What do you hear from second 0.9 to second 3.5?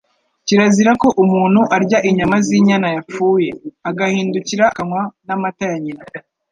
ko umuntu arya inyama z’inyana yapfuye,